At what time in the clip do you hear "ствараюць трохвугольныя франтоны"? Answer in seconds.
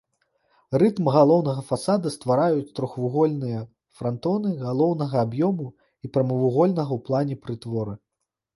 2.15-4.55